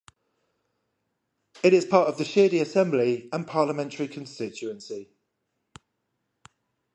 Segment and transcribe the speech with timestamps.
[1.61, 5.11] It is part of the Shirdi assembly and parliamentary constituency.